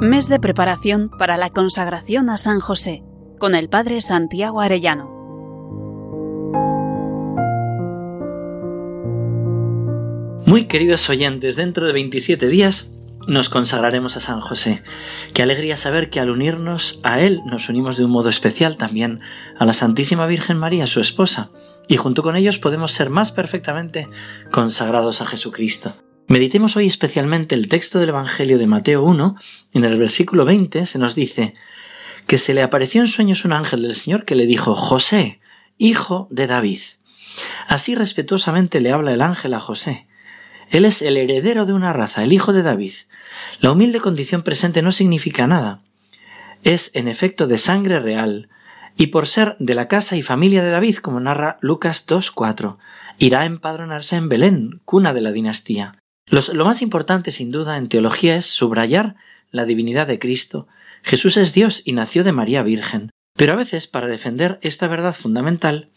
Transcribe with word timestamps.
Mes 0.00 0.28
de 0.28 0.38
preparación 0.38 1.10
para 1.10 1.36
la 1.36 1.50
consagración 1.50 2.30
a 2.30 2.38
San 2.38 2.60
José 2.60 3.02
con 3.40 3.56
el 3.56 3.68
Padre 3.68 4.00
Santiago 4.00 4.60
Arellano. 4.60 5.10
Muy 10.46 10.66
queridos 10.68 11.10
oyentes, 11.10 11.56
dentro 11.56 11.84
de 11.84 11.92
27 11.92 12.46
días 12.46 12.92
nos 13.26 13.48
consagraremos 13.48 14.16
a 14.16 14.20
San 14.20 14.40
José. 14.40 14.84
Qué 15.34 15.42
alegría 15.42 15.76
saber 15.76 16.10
que 16.10 16.20
al 16.20 16.30
unirnos 16.30 17.00
a 17.02 17.20
Él 17.20 17.40
nos 17.44 17.68
unimos 17.68 17.96
de 17.96 18.04
un 18.04 18.12
modo 18.12 18.28
especial 18.28 18.76
también 18.76 19.18
a 19.58 19.66
la 19.66 19.72
Santísima 19.72 20.28
Virgen 20.28 20.58
María, 20.58 20.86
su 20.86 21.00
esposa, 21.00 21.50
y 21.88 21.96
junto 21.96 22.22
con 22.22 22.36
ellos 22.36 22.60
podemos 22.60 22.92
ser 22.92 23.10
más 23.10 23.32
perfectamente 23.32 24.08
consagrados 24.52 25.22
a 25.22 25.26
Jesucristo. 25.26 25.92
Meditemos 26.30 26.76
hoy 26.76 26.86
especialmente 26.86 27.54
el 27.54 27.68
texto 27.68 27.98
del 27.98 28.10
Evangelio 28.10 28.58
de 28.58 28.66
Mateo 28.66 29.02
1. 29.02 29.34
En 29.72 29.84
el 29.84 29.96
versículo 29.96 30.44
20 30.44 30.84
se 30.84 30.98
nos 30.98 31.14
dice 31.14 31.54
que 32.26 32.36
se 32.36 32.52
le 32.52 32.60
apareció 32.60 33.00
en 33.00 33.06
sueños 33.06 33.46
un 33.46 33.54
ángel 33.54 33.80
del 33.80 33.94
Señor 33.94 34.26
que 34.26 34.34
le 34.34 34.44
dijo, 34.44 34.74
José, 34.74 35.40
hijo 35.78 36.28
de 36.30 36.46
David. 36.46 36.80
Así 37.66 37.94
respetuosamente 37.94 38.82
le 38.82 38.92
habla 38.92 39.14
el 39.14 39.22
ángel 39.22 39.54
a 39.54 39.60
José. 39.60 40.06
Él 40.68 40.84
es 40.84 41.00
el 41.00 41.16
heredero 41.16 41.64
de 41.64 41.72
una 41.72 41.94
raza, 41.94 42.22
el 42.24 42.34
hijo 42.34 42.52
de 42.52 42.62
David. 42.62 42.92
La 43.62 43.72
humilde 43.72 43.98
condición 43.98 44.42
presente 44.42 44.82
no 44.82 44.92
significa 44.92 45.46
nada. 45.46 45.80
Es, 46.62 46.90
en 46.92 47.08
efecto, 47.08 47.46
de 47.46 47.56
sangre 47.56 48.00
real, 48.00 48.50
y 48.98 49.06
por 49.06 49.26
ser 49.26 49.56
de 49.60 49.74
la 49.74 49.88
casa 49.88 50.14
y 50.14 50.20
familia 50.20 50.62
de 50.62 50.72
David, 50.72 50.96
como 50.96 51.20
narra 51.20 51.56
Lucas 51.62 52.06
2.4, 52.06 52.76
irá 53.16 53.40
a 53.40 53.46
empadronarse 53.46 54.16
en 54.16 54.28
Belén, 54.28 54.82
cuna 54.84 55.14
de 55.14 55.22
la 55.22 55.32
dinastía 55.32 55.92
lo 56.30 56.64
más 56.64 56.82
importante, 56.82 57.30
sin 57.30 57.50
duda, 57.50 57.76
en 57.76 57.88
teología 57.88 58.36
es 58.36 58.46
subrayar 58.46 59.16
la 59.50 59.64
divinidad 59.64 60.06
de 60.06 60.18
Cristo. 60.18 60.66
Jesús 61.02 61.36
es 61.36 61.54
Dios 61.54 61.82
y 61.84 61.92
nació 61.92 62.24
de 62.24 62.32
María 62.32 62.62
Virgen. 62.62 63.10
Pero 63.36 63.52
a 63.52 63.56
veces, 63.56 63.86
para 63.86 64.08
defender 64.08 64.58
esta 64.62 64.88
verdad 64.88 65.14
fundamental, 65.14 65.90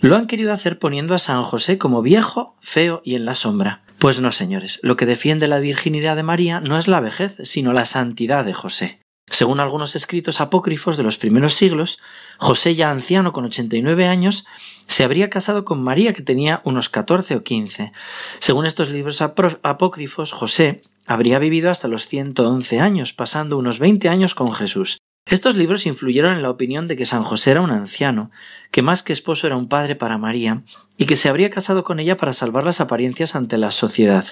lo 0.00 0.16
han 0.16 0.26
querido 0.26 0.52
hacer 0.52 0.78
poniendo 0.78 1.14
a 1.14 1.18
San 1.18 1.42
José 1.42 1.78
como 1.78 2.02
viejo, 2.02 2.56
feo 2.60 3.02
y 3.04 3.14
en 3.14 3.24
la 3.24 3.34
sombra. 3.34 3.82
Pues 3.98 4.20
no, 4.20 4.32
señores, 4.32 4.80
lo 4.82 4.96
que 4.96 5.06
defiende 5.06 5.48
la 5.48 5.60
virginidad 5.60 6.16
de 6.16 6.24
María 6.24 6.60
no 6.60 6.76
es 6.76 6.88
la 6.88 7.00
vejez, 7.00 7.36
sino 7.44 7.72
la 7.72 7.86
santidad 7.86 8.44
de 8.44 8.52
José. 8.52 9.01
Según 9.32 9.60
algunos 9.60 9.96
escritos 9.96 10.42
apócrifos 10.42 10.98
de 10.98 11.02
los 11.02 11.16
primeros 11.16 11.54
siglos, 11.54 11.98
José 12.36 12.74
ya 12.74 12.90
anciano 12.90 13.32
con 13.32 13.46
89 13.46 14.06
años 14.06 14.44
se 14.86 15.04
habría 15.04 15.30
casado 15.30 15.64
con 15.64 15.82
María 15.82 16.12
que 16.12 16.20
tenía 16.20 16.60
unos 16.64 16.90
14 16.90 17.36
o 17.36 17.42
15. 17.42 17.92
Según 18.40 18.66
estos 18.66 18.90
libros 18.90 19.22
apócrifos, 19.22 20.32
José 20.32 20.82
habría 21.06 21.38
vivido 21.38 21.70
hasta 21.70 21.88
los 21.88 22.06
111 22.08 22.80
años, 22.80 23.14
pasando 23.14 23.56
unos 23.56 23.78
20 23.78 24.10
años 24.10 24.34
con 24.34 24.52
Jesús. 24.52 24.98
Estos 25.24 25.56
libros 25.56 25.86
influyeron 25.86 26.32
en 26.34 26.42
la 26.42 26.50
opinión 26.50 26.88
de 26.88 26.96
que 26.96 27.06
San 27.06 27.22
José 27.22 27.52
era 27.52 27.60
un 27.60 27.70
anciano, 27.70 28.30
que 28.72 28.82
más 28.82 29.04
que 29.04 29.12
esposo 29.12 29.46
era 29.46 29.56
un 29.56 29.68
padre 29.68 29.94
para 29.94 30.18
María, 30.18 30.62
y 30.98 31.06
que 31.06 31.14
se 31.14 31.28
habría 31.28 31.48
casado 31.48 31.84
con 31.84 32.00
ella 32.00 32.16
para 32.16 32.32
salvar 32.32 32.64
las 32.64 32.80
apariencias 32.80 33.36
ante 33.36 33.56
la 33.56 33.70
sociedad. 33.70 34.24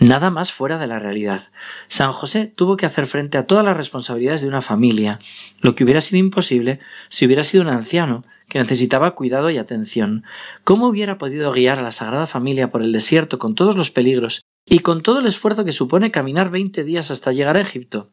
Nada 0.00 0.30
más 0.30 0.52
fuera 0.52 0.78
de 0.78 0.88
la 0.88 0.98
realidad. 0.98 1.50
San 1.86 2.12
José 2.12 2.46
tuvo 2.46 2.76
que 2.76 2.86
hacer 2.86 3.06
frente 3.06 3.38
a 3.38 3.46
todas 3.46 3.64
las 3.64 3.76
responsabilidades 3.76 4.42
de 4.42 4.48
una 4.48 4.62
familia, 4.62 5.20
lo 5.60 5.76
que 5.76 5.84
hubiera 5.84 6.00
sido 6.00 6.18
imposible 6.18 6.80
si 7.08 7.24
hubiera 7.24 7.44
sido 7.44 7.62
un 7.62 7.70
anciano, 7.70 8.24
que 8.48 8.58
necesitaba 8.58 9.14
cuidado 9.14 9.48
y 9.48 9.58
atención. 9.58 10.24
¿Cómo 10.64 10.88
hubiera 10.88 11.18
podido 11.18 11.52
guiar 11.52 11.78
a 11.78 11.82
la 11.82 11.92
Sagrada 11.92 12.26
Familia 12.26 12.68
por 12.68 12.82
el 12.82 12.92
desierto 12.92 13.38
con 13.38 13.54
todos 13.54 13.76
los 13.76 13.90
peligros 13.90 14.42
y 14.66 14.80
con 14.80 15.02
todo 15.02 15.20
el 15.20 15.26
esfuerzo 15.26 15.64
que 15.64 15.72
supone 15.72 16.10
caminar 16.10 16.50
veinte 16.50 16.82
días 16.82 17.10
hasta 17.12 17.32
llegar 17.32 17.56
a 17.56 17.62
Egipto? 17.62 18.10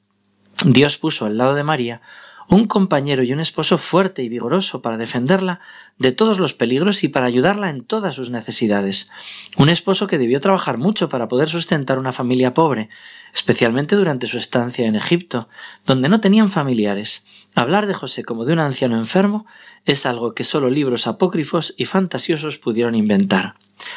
Dios 0.65 0.97
puso 0.97 1.25
al 1.25 1.38
lado 1.38 1.55
de 1.55 1.63
María 1.63 2.02
un 2.49 2.65
compañero 2.65 3.21
y 3.21 3.31
un 3.31 3.39
esposo 3.39 3.77
fuerte 3.77 4.23
y 4.23 4.29
vigoroso 4.29 4.81
para 4.81 4.97
defenderla 4.97 5.59
de 5.99 6.11
todos 6.11 6.39
los 6.39 6.55
peligros 6.55 7.03
y 7.03 7.08
para 7.08 7.27
ayudarla 7.27 7.70
en 7.70 7.83
todas 7.83 8.15
sus 8.15 8.31
necesidades. 8.31 9.11
Un 9.55 9.69
esposo 9.69 10.08
que 10.08 10.17
debió 10.17 10.42
trabajar 10.42 10.80
mucho 10.80 11.09
para 11.09 11.27
poder 11.27 11.48
sustentar 11.48 11.99
una 11.99 12.11
familia 12.11 12.55
pobre, 12.55 12.89
especialmente 13.36 13.95
durante 13.95 14.25
su 14.25 14.37
estancia 14.37 14.87
en 14.87 14.95
Egipto, 14.95 15.48
donde 15.86 16.09
no 16.09 16.21
tenían 16.21 16.49
familiares. 16.49 17.23
Hablar 17.53 17.86
de 17.86 17.93
José 17.93 18.23
como 18.23 18.45
de 18.45 18.53
un 18.53 18.59
anciano 18.59 18.98
enfermo 18.98 19.45
es 19.86 20.08
algo 20.08 20.33
que 20.33 20.43
solo 20.43 20.71
libros 20.71 21.05
apócrifos 21.05 21.75
y 21.77 21.86
fantasiosos 21.86 22.58
pudieron 22.58 22.95
inventar. 22.95 23.53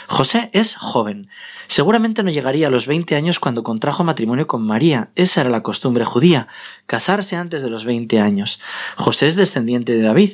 José 0.06 0.50
es 0.52 0.76
joven. 0.76 1.28
Seguramente 1.66 2.22
no 2.22 2.30
llegaría 2.30 2.68
a 2.68 2.70
los 2.70 2.86
20 2.86 3.16
años 3.16 3.40
cuando 3.40 3.62
contrajo 3.62 4.04
matrimonio 4.04 4.46
con 4.46 4.62
María. 4.62 5.10
Esa 5.14 5.40
era 5.40 5.50
la 5.50 5.62
costumbre 5.62 6.04
judía, 6.04 6.48
casarse 6.86 7.36
antes 7.36 7.62
de 7.62 7.70
los 7.70 7.84
20 7.84 8.20
años. 8.20 8.60
José 8.96 9.26
es 9.26 9.36
descendiente 9.36 9.94
de 9.94 10.02
David. 10.02 10.32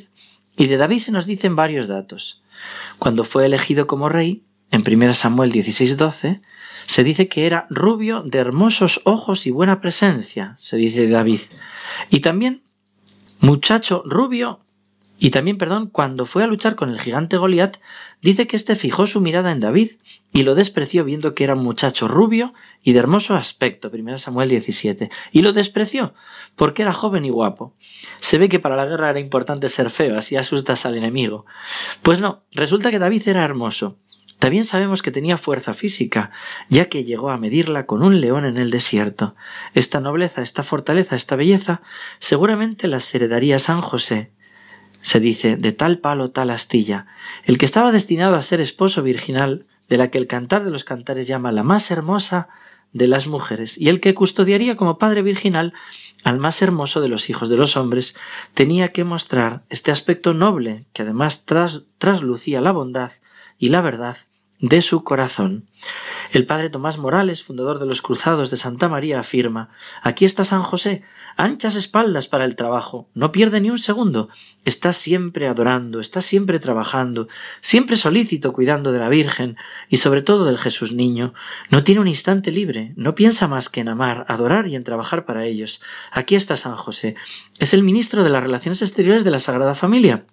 Y 0.57 0.67
de 0.67 0.77
David 0.77 0.99
se 0.99 1.11
nos 1.11 1.25
dicen 1.25 1.55
varios 1.55 1.87
datos. 1.87 2.41
Cuando 2.97 3.23
fue 3.23 3.45
elegido 3.45 3.87
como 3.87 4.09
rey, 4.09 4.43
en 4.71 4.83
1 4.85 5.13
Samuel 5.13 5.51
16:12, 5.51 6.41
se 6.85 7.03
dice 7.03 7.27
que 7.27 7.45
era 7.45 7.65
rubio 7.69 8.23
de 8.23 8.39
hermosos 8.39 9.01
ojos 9.05 9.47
y 9.47 9.51
buena 9.51 9.81
presencia, 9.81 10.55
se 10.57 10.77
dice 10.77 11.01
de 11.01 11.09
David. 11.09 11.39
Y 12.09 12.19
también 12.19 12.63
muchacho 13.39 14.03
rubio 14.05 14.59
y 15.19 15.31
también, 15.31 15.57
perdón, 15.57 15.87
cuando 15.87 16.25
fue 16.25 16.43
a 16.43 16.47
luchar 16.47 16.75
con 16.75 16.89
el 16.89 16.99
gigante 16.99 17.35
Goliat, 17.35 17.77
dice 18.21 18.47
que 18.47 18.55
éste 18.55 18.75
fijó 18.75 19.05
su 19.05 19.19
mirada 19.19 19.51
en 19.51 19.59
David 19.59 19.91
y 20.31 20.43
lo 20.43 20.55
despreció 20.55 21.03
viendo 21.03 21.35
que 21.35 21.43
era 21.43 21.55
un 21.55 21.63
muchacho 21.63 22.07
rubio 22.07 22.53
y 22.83 22.93
de 22.93 22.99
hermoso 22.99 23.35
aspecto, 23.35 23.91
1 23.93 24.17
Samuel 24.17 24.47
17, 24.47 25.09
y 25.33 25.41
lo 25.41 25.51
despreció 25.51 26.13
porque 26.55 26.83
era 26.83 26.93
joven 26.93 27.25
y 27.25 27.31
guapo. 27.31 27.73
Se 28.19 28.37
ve 28.37 28.47
que 28.47 28.59
para 28.59 28.77
la 28.77 28.85
guerra 28.85 29.09
era 29.09 29.19
importante 29.19 29.67
ser 29.67 29.89
feo, 29.89 30.17
así 30.17 30.37
asustas 30.37 30.85
al 30.85 30.95
enemigo. 30.95 31.45
Pues 32.01 32.21
no, 32.21 32.43
resulta 32.53 32.89
que 32.89 32.99
David 32.99 33.27
era 33.27 33.43
hermoso. 33.43 33.97
También 34.39 34.63
sabemos 34.63 35.01
que 35.01 35.11
tenía 35.11 35.35
fuerza 35.35 35.73
física, 35.73 36.31
ya 36.69 36.87
que 36.87 37.03
llegó 37.03 37.29
a 37.29 37.37
medirla 37.37 37.85
con 37.85 38.03
un 38.03 38.21
león 38.21 38.45
en 38.45 38.55
el 38.55 38.71
desierto. 38.71 39.35
Esta 39.73 39.99
nobleza, 39.99 40.41
esta 40.41 40.63
fortaleza, 40.63 41.17
esta 41.17 41.35
belleza, 41.35 41.81
seguramente 42.19 42.87
las 42.87 43.13
heredaría 43.13 43.59
San 43.59 43.81
José, 43.81 44.31
se 45.01 45.19
dice 45.19 45.57
de 45.57 45.71
tal 45.71 45.99
palo 45.99 46.31
tal 46.31 46.49
astilla, 46.49 47.07
el 47.45 47.57
que 47.57 47.65
estaba 47.65 47.91
destinado 47.91 48.35
a 48.35 48.41
ser 48.41 48.61
esposo 48.61 49.03
virginal, 49.03 49.65
de 49.87 49.97
la 49.97 50.11
que 50.11 50.17
el 50.17 50.27
cantar 50.27 50.63
de 50.63 50.71
los 50.71 50.83
cantares 50.83 51.27
llama 51.27 51.51
la 51.51 51.63
más 51.63 51.89
hermosa 51.91 52.49
de 52.93 53.07
las 53.07 53.27
mujeres, 53.27 53.77
y 53.77 53.89
el 53.89 53.99
que 53.99 54.13
custodiaría 54.13 54.75
como 54.75 54.97
padre 54.97 55.21
virginal 55.21 55.73
al 56.23 56.39
más 56.39 56.61
hermoso 56.61 57.01
de 57.01 57.07
los 57.07 57.29
hijos 57.29 57.49
de 57.49 57.57
los 57.57 57.77
hombres, 57.77 58.15
tenía 58.53 58.91
que 58.91 59.03
mostrar 59.03 59.63
este 59.69 59.91
aspecto 59.91 60.33
noble, 60.33 60.85
que 60.93 61.03
además 61.03 61.45
traslucía 61.97 62.61
la 62.61 62.71
bondad 62.71 63.11
y 63.57 63.69
la 63.69 63.81
verdad 63.81 64.17
de 64.59 64.81
su 64.81 65.03
corazón. 65.03 65.65
El 66.31 66.45
padre 66.45 66.69
Tomás 66.69 66.97
Morales, 66.97 67.43
fundador 67.43 67.79
de 67.79 67.85
los 67.85 68.01
Cruzados 68.01 68.51
de 68.51 68.57
Santa 68.57 68.89
María, 68.89 69.19
afirma 69.19 69.69
Aquí 70.03 70.25
está 70.25 70.43
San 70.43 70.61
José, 70.61 71.01
anchas 71.37 71.75
espaldas 71.75 72.27
para 72.27 72.45
el 72.45 72.55
trabajo, 72.55 73.09
no 73.13 73.31
pierde 73.31 73.61
ni 73.61 73.69
un 73.69 73.79
segundo, 73.79 74.29
está 74.65 74.93
siempre 74.93 75.47
adorando, 75.47 75.99
está 75.99 76.21
siempre 76.21 76.59
trabajando, 76.59 77.27
siempre 77.61 77.95
solícito 77.95 78.53
cuidando 78.53 78.91
de 78.91 78.99
la 78.99 79.09
Virgen 79.09 79.57
y 79.87 79.97
sobre 79.97 80.21
todo 80.21 80.45
del 80.45 80.57
Jesús 80.57 80.91
niño, 80.91 81.33
no 81.71 81.83
tiene 81.83 82.01
un 82.01 82.07
instante 82.07 82.51
libre, 82.51 82.93
no 82.95 83.15
piensa 83.15 83.47
más 83.47 83.69
que 83.69 83.79
en 83.79 83.89
amar, 83.89 84.25
adorar 84.27 84.67
y 84.67 84.75
en 84.75 84.83
trabajar 84.83 85.25
para 85.25 85.45
ellos. 85.45 85.81
Aquí 86.11 86.35
está 86.35 86.55
San 86.57 86.75
José, 86.75 87.15
es 87.59 87.73
el 87.73 87.83
ministro 87.83 88.23
de 88.23 88.29
las 88.29 88.43
Relaciones 88.43 88.81
Exteriores 88.81 89.23
de 89.23 89.31
la 89.31 89.39
Sagrada 89.39 89.73
Familia. 89.73 90.25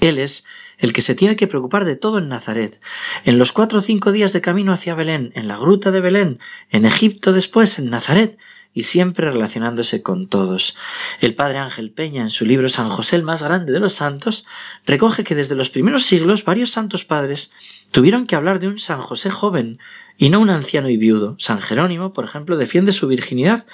Él 0.00 0.18
es 0.18 0.44
el 0.78 0.92
que 0.92 1.00
se 1.00 1.14
tiene 1.14 1.36
que 1.36 1.46
preocupar 1.46 1.84
de 1.84 1.96
todo 1.96 2.18
en 2.18 2.28
Nazaret. 2.28 2.80
En 3.24 3.38
los 3.38 3.52
cuatro 3.52 3.78
o 3.78 3.82
cinco 3.82 4.12
días 4.12 4.32
de 4.32 4.40
camino 4.40 4.72
hacia 4.72 4.94
Belén, 4.94 5.32
en 5.34 5.48
la 5.48 5.58
gruta 5.58 5.90
de 5.90 6.00
Belén, 6.00 6.38
en 6.70 6.84
Egipto 6.84 7.32
después, 7.32 7.78
en 7.78 7.90
Nazaret, 7.90 8.38
y 8.74 8.84
siempre 8.84 9.30
relacionándose 9.30 10.02
con 10.02 10.28
todos. 10.28 10.76
El 11.20 11.34
padre 11.34 11.58
Ángel 11.58 11.90
Peña, 11.90 12.22
en 12.22 12.30
su 12.30 12.44
libro 12.44 12.68
San 12.68 12.88
José 12.90 13.16
el 13.16 13.24
más 13.24 13.42
grande 13.42 13.72
de 13.72 13.80
los 13.80 13.94
santos, 13.94 14.46
recoge 14.86 15.24
que 15.24 15.34
desde 15.34 15.56
los 15.56 15.70
primeros 15.70 16.04
siglos 16.04 16.44
varios 16.44 16.70
santos 16.70 17.04
padres 17.04 17.50
tuvieron 17.90 18.26
que 18.26 18.36
hablar 18.36 18.60
de 18.60 18.68
un 18.68 18.78
San 18.78 19.00
José 19.00 19.30
joven 19.30 19.80
y 20.16 20.30
no 20.30 20.40
un 20.40 20.50
anciano 20.50 20.88
y 20.90 20.96
viudo. 20.96 21.34
San 21.38 21.58
Jerónimo, 21.58 22.12
por 22.12 22.24
ejemplo, 22.24 22.56
defiende 22.56 22.92
su 22.92 23.08
virginidad. 23.08 23.66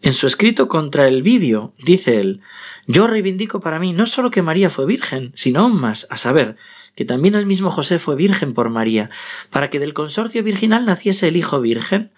En 0.00 0.12
su 0.12 0.26
escrito 0.26 0.68
contra 0.68 1.08
el 1.08 1.22
vídeo, 1.22 1.72
dice 1.84 2.20
él, 2.20 2.40
yo 2.88 3.06
reivindico 3.06 3.60
para 3.60 3.78
mí 3.78 3.92
no 3.92 4.06
solo 4.06 4.30
que 4.30 4.40
María 4.40 4.70
fue 4.70 4.86
virgen, 4.86 5.30
sino 5.34 5.60
aún 5.60 5.78
más, 5.78 6.06
a 6.08 6.16
saber, 6.16 6.56
que 6.96 7.04
también 7.04 7.34
el 7.34 7.44
mismo 7.44 7.70
José 7.70 7.98
fue 7.98 8.16
virgen 8.16 8.54
por 8.54 8.70
María, 8.70 9.10
para 9.50 9.68
que 9.68 9.78
del 9.78 9.92
consorcio 9.92 10.42
virginal 10.42 10.86
naciese 10.86 11.28
el 11.28 11.36
Hijo 11.36 11.60
virgen. 11.60 12.10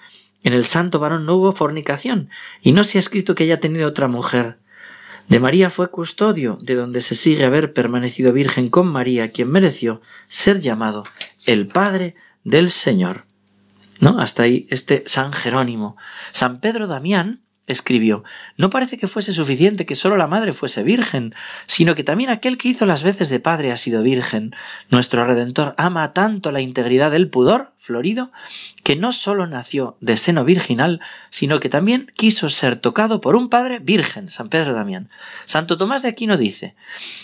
En 0.45 0.53
el 0.53 0.65
santo 0.65 1.01
varón 1.01 1.27
no 1.27 1.35
hubo 1.35 1.51
fornicación, 1.51 2.31
y 2.63 2.71
no 2.71 2.85
se 2.85 2.99
ha 2.99 3.01
escrito 3.01 3.35
que 3.35 3.45
haya 3.45 3.59
tenido 3.59 3.89
otra 3.89 4.07
mujer. 4.07 4.59
De 5.29 5.41
María 5.41 5.71
fue 5.71 5.91
custodio, 5.91 6.57
de 6.63 6.77
donde 6.77 7.01
se 7.01 7.17
sigue 7.17 7.45
haber 7.45 7.73
permanecido 7.73 8.33
virgen 8.33 8.71
con 8.71 8.87
María, 8.87 9.33
quien 9.33 9.51
mereció 9.51 10.01
ser 10.29 10.61
llamado 10.61 11.05
el 11.47 11.67
Padre 11.67 12.15
del 12.45 12.71
Señor. 12.71 13.25
¿No? 13.99 14.21
Hasta 14.21 14.45
ahí 14.45 14.69
este 14.71 15.03
San 15.07 15.33
Jerónimo. 15.33 15.97
San 16.31 16.61
Pedro 16.61 16.87
Damián 16.87 17.43
escribió, 17.71 18.25
no 18.57 18.71
parece 18.71 18.99
que 18.99 19.07
fuese 19.07 19.33
suficiente 19.33 19.87
que 19.87 19.95
solo 19.95 20.17
la 20.17 20.27
madre 20.27 20.53
fuese 20.53 20.83
virgen, 20.83 21.33
sino 21.67 21.95
que 21.95 22.05
también 22.05 22.31
aquel 22.31 22.59
que 22.59 22.69
hizo 22.69 22.87
las 22.87 23.03
veces 23.03 23.29
de 23.31 23.41
padre 23.41 23.73
ha 23.73 23.77
sido 23.77 24.03
virgen. 24.03 24.55
Nuestro 24.91 25.25
Redentor 25.25 25.75
ama 25.77 26.13
tanto 26.13 26.51
la 26.51 26.61
integridad 26.61 27.11
del 27.11 27.29
pudor, 27.29 27.73
florido, 27.81 28.31
que 28.85 28.95
no 28.95 29.13
solo 29.13 29.47
nació 29.47 29.97
de 30.01 30.17
seno 30.17 30.45
virginal, 30.45 31.01
sino 31.31 31.61
que 31.61 31.69
también 31.69 32.11
quiso 32.15 32.51
ser 32.51 32.77
tocado 32.77 33.21
por 33.21 33.37
un 33.37 33.49
padre 33.49 33.79
virgen, 33.79 34.29
San 34.29 34.49
Pedro 34.51 34.75
Damián. 34.75 35.09
Santo 35.47 35.79
Tomás 35.79 36.03
de 36.03 36.09
Aquino 36.11 36.37
dice, 36.37 36.75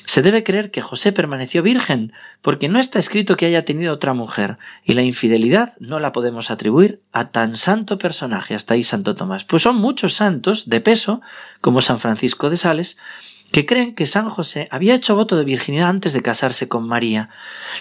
se 0.06 0.22
debe 0.22 0.42
creer 0.42 0.70
que 0.70 0.80
José 0.80 1.12
permaneció 1.12 1.62
virgen, 1.62 2.12
porque 2.40 2.68
no 2.68 2.78
está 2.78 2.98
escrito 2.98 3.36
que 3.36 3.46
haya 3.46 3.64
tenido 3.64 3.92
otra 3.92 4.14
mujer, 4.14 4.56
y 4.84 4.94
la 4.94 5.02
infidelidad 5.02 5.76
no 5.78 6.00
la 6.00 6.12
podemos 6.12 6.50
atribuir 6.50 7.02
a 7.12 7.30
tan 7.30 7.56
santo 7.56 7.98
personaje, 7.98 8.54
hasta 8.54 8.74
ahí 8.74 8.82
Santo 8.82 9.14
Tomás. 9.14 9.44
Pues 9.44 9.62
son 9.62 9.76
muchos 9.76 10.14
santos 10.14 10.35
de 10.42 10.80
peso, 10.80 11.20
como 11.60 11.80
San 11.80 11.98
Francisco 11.98 12.50
de 12.50 12.56
Sales, 12.56 12.96
que 13.52 13.64
creen 13.64 13.94
que 13.94 14.06
San 14.06 14.28
José 14.28 14.68
había 14.70 14.94
hecho 14.94 15.14
voto 15.14 15.36
de 15.36 15.44
virginidad 15.44 15.88
antes 15.88 16.12
de 16.12 16.22
casarse 16.22 16.68
con 16.68 16.86
María. 16.86 17.28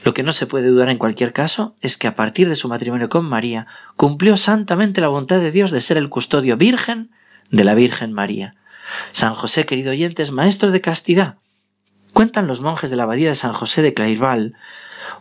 Lo 0.04 0.14
que 0.14 0.24
no 0.24 0.32
se 0.32 0.48
puede 0.48 0.70
dudar 0.70 0.90
en 0.90 0.98
cualquier 0.98 1.34
caso 1.34 1.76
es 1.82 1.98
que 1.98 2.08
a 2.08 2.16
partir 2.16 2.48
de 2.50 2.56
su 2.56 2.68
matrimonio 2.68 3.10
con 3.10 3.26
María 3.26 3.68
cumplió 3.96 4.38
santamente 4.38 5.02
la 5.02 5.08
voluntad 5.08 5.40
de 5.40 5.52
Dios 5.52 5.72
de 5.72 5.82
ser 5.82 5.98
el 5.98 6.10
custodio 6.10 6.58
virgen 6.58 7.12
de 7.52 7.64
la 7.64 7.74
Virgen 7.74 8.14
María. 8.14 8.56
San 9.12 9.34
José, 9.34 9.66
querido 9.66 9.92
oyente, 9.92 10.22
es 10.22 10.32
maestro 10.32 10.72
de 10.72 10.82
castidad. 10.82 11.36
Cuentan 12.14 12.48
los 12.48 12.62
monjes 12.62 12.90
de 12.90 12.96
la 12.96 13.04
abadía 13.04 13.30
de 13.30 13.36
San 13.36 13.54
José 13.54 13.82
de 13.82 13.94
Clairval. 13.94 14.56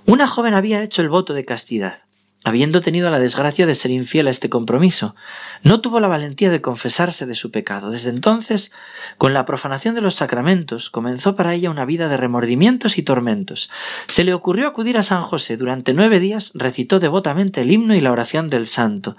Una 0.06 0.28
joven 0.28 0.54
había 0.54 0.82
hecho 0.82 1.02
el 1.02 1.08
voto 1.08 1.34
de 1.34 1.44
castidad 1.44 2.04
habiendo 2.44 2.82
tenido 2.82 3.10
la 3.10 3.18
desgracia 3.18 3.66
de 3.66 3.74
ser 3.74 3.90
infiel 3.90 4.28
a 4.28 4.30
este 4.30 4.50
compromiso. 4.50 5.16
No 5.62 5.80
tuvo 5.80 5.98
la 5.98 6.08
valentía 6.08 6.50
de 6.50 6.60
confesarse 6.60 7.24
de 7.24 7.34
su 7.34 7.50
pecado. 7.50 7.90
Desde 7.90 8.10
entonces, 8.10 8.70
con 9.16 9.32
la 9.32 9.46
profanación 9.46 9.94
de 9.94 10.02
los 10.02 10.14
sacramentos, 10.14 10.90
comenzó 10.90 11.36
para 11.36 11.54
ella 11.54 11.70
una 11.70 11.86
vida 11.86 12.08
de 12.08 12.18
remordimientos 12.18 12.98
y 12.98 13.02
tormentos. 13.02 13.70
Se 14.06 14.24
le 14.24 14.34
ocurrió 14.34 14.68
acudir 14.68 14.98
a 14.98 15.02
San 15.02 15.22
José. 15.22 15.56
Durante 15.56 15.94
nueve 15.94 16.20
días 16.20 16.52
recitó 16.54 17.00
devotamente 17.00 17.62
el 17.62 17.70
himno 17.70 17.94
y 17.94 18.00
la 18.00 18.12
oración 18.12 18.50
del 18.50 18.66
santo. 18.66 19.16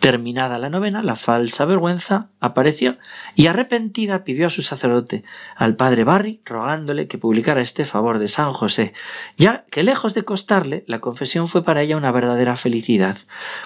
Terminada 0.00 0.58
la 0.58 0.68
novena, 0.68 1.02
la 1.02 1.14
falsa 1.14 1.64
vergüenza 1.64 2.28
apareció 2.40 2.98
y 3.36 3.46
arrepentida 3.46 4.24
pidió 4.24 4.48
a 4.48 4.50
su 4.50 4.62
sacerdote, 4.62 5.22
al 5.56 5.76
padre 5.76 6.02
Barry, 6.02 6.40
rogándole 6.44 7.06
que 7.06 7.18
publicara 7.18 7.62
este 7.62 7.84
favor 7.84 8.18
de 8.18 8.28
San 8.28 8.52
José, 8.52 8.92
ya 9.36 9.64
que 9.70 9.84
lejos 9.84 10.14
de 10.14 10.24
costarle, 10.24 10.84
la 10.88 11.00
confesión 11.00 11.48
fue 11.48 11.64
para 11.64 11.82
ella 11.82 11.96
una 11.96 12.12
verdadera 12.12 12.56
felicidad. 12.64 13.18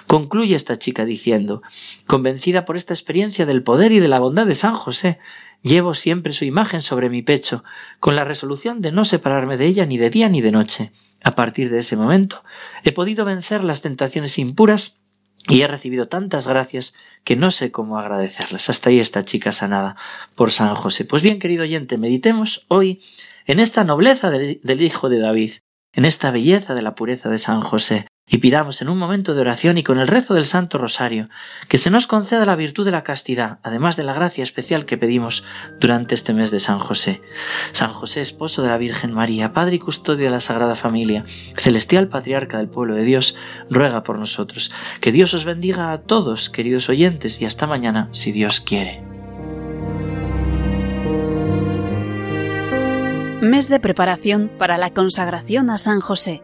Concluye 0.07 0.55
esta 0.55 0.77
chica 0.77 1.05
diciendo, 1.05 1.61
convencida 2.05 2.65
por 2.65 2.75
esta 2.75 2.93
experiencia 2.93 3.45
del 3.45 3.63
poder 3.63 3.93
y 3.93 3.99
de 3.99 4.09
la 4.09 4.19
bondad 4.19 4.45
de 4.45 4.55
San 4.55 4.75
José, 4.75 5.19
llevo 5.63 5.93
siempre 5.93 6.33
su 6.33 6.43
imagen 6.43 6.81
sobre 6.81 7.09
mi 7.09 7.21
pecho, 7.21 7.63
con 8.01 8.17
la 8.17 8.25
resolución 8.25 8.81
de 8.81 8.91
no 8.91 9.05
separarme 9.05 9.55
de 9.55 9.67
ella 9.67 9.85
ni 9.85 9.97
de 9.97 10.09
día 10.09 10.27
ni 10.27 10.41
de 10.41 10.51
noche. 10.51 10.91
A 11.23 11.33
partir 11.33 11.69
de 11.69 11.79
ese 11.79 11.95
momento 11.95 12.43
he 12.83 12.91
podido 12.91 13.23
vencer 13.23 13.63
las 13.63 13.81
tentaciones 13.81 14.37
impuras 14.37 14.97
y 15.47 15.61
he 15.61 15.67
recibido 15.67 16.09
tantas 16.09 16.45
gracias 16.45 16.93
que 17.23 17.37
no 17.37 17.51
sé 17.51 17.71
cómo 17.71 17.97
agradecerlas. 17.97 18.69
Hasta 18.69 18.89
ahí 18.89 18.99
esta 18.99 19.23
chica 19.23 19.53
sanada 19.53 19.95
por 20.35 20.51
San 20.51 20.75
José. 20.75 21.05
Pues 21.05 21.21
bien, 21.23 21.39
querido 21.39 21.63
oyente, 21.63 21.97
meditemos 21.97 22.65
hoy 22.67 23.01
en 23.45 23.59
esta 23.59 23.85
nobleza 23.85 24.29
del 24.29 24.81
Hijo 24.81 25.07
de 25.07 25.19
David, 25.19 25.53
en 25.93 26.05
esta 26.05 26.31
belleza 26.31 26.75
de 26.75 26.81
la 26.81 26.95
pureza 26.95 27.29
de 27.29 27.37
San 27.37 27.61
José, 27.61 28.07
y 28.29 28.37
pidamos 28.37 28.81
en 28.81 28.89
un 28.89 28.97
momento 28.97 29.33
de 29.33 29.41
oración 29.41 29.77
y 29.77 29.83
con 29.83 29.99
el 29.99 30.07
rezo 30.07 30.35
del 30.35 30.45
Santo 30.45 30.77
Rosario 30.77 31.29
que 31.67 31.77
se 31.77 31.89
nos 31.89 32.07
conceda 32.07 32.45
la 32.45 32.55
virtud 32.55 32.85
de 32.85 32.91
la 32.91 33.03
castidad, 33.03 33.57
además 33.63 33.97
de 33.97 34.03
la 34.03 34.13
gracia 34.13 34.43
especial 34.43 34.85
que 34.85 34.97
pedimos 34.97 35.43
durante 35.79 36.15
este 36.15 36.33
mes 36.33 36.51
de 36.51 36.59
San 36.59 36.79
José. 36.79 37.21
San 37.71 37.91
José, 37.91 38.21
esposo 38.21 38.61
de 38.61 38.69
la 38.69 38.77
Virgen 38.77 39.13
María, 39.13 39.51
Padre 39.51 39.75
y 39.75 39.79
custodio 39.79 40.25
de 40.25 40.31
la 40.31 40.41
Sagrada 40.41 40.75
Familia, 40.75 41.25
celestial 41.57 42.07
patriarca 42.07 42.57
del 42.57 42.69
pueblo 42.69 42.95
de 42.95 43.03
Dios, 43.03 43.35
ruega 43.69 44.03
por 44.03 44.19
nosotros. 44.19 44.71
Que 45.01 45.11
Dios 45.11 45.33
os 45.33 45.45
bendiga 45.45 45.91
a 45.91 46.01
todos, 46.01 46.49
queridos 46.49 46.89
oyentes, 46.89 47.41
y 47.41 47.45
hasta 47.45 47.67
mañana, 47.67 48.09
si 48.11 48.31
Dios 48.31 48.61
quiere. 48.61 49.03
Mes 53.41 53.69
de 53.69 53.79
preparación 53.79 54.51
para 54.59 54.77
la 54.77 54.91
consagración 54.91 55.69
a 55.69 55.77
San 55.77 56.01
José 56.01 56.43